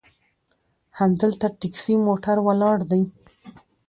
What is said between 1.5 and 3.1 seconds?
ټیکسي موټر ولاړ دي.